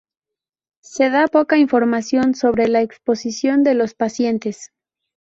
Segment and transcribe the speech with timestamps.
[0.81, 4.71] Se da poca información sobre la exposición de los pacientes.